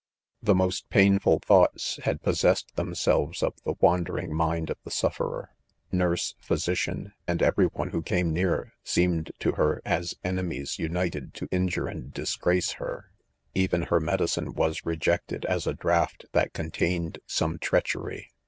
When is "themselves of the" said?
2.75-3.75